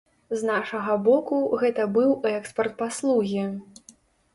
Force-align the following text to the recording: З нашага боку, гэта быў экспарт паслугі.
З 0.37 0.47
нашага 0.51 0.95
боку, 1.09 1.39
гэта 1.65 1.87
быў 2.01 2.17
экспарт 2.35 2.73
паслугі. 2.85 3.51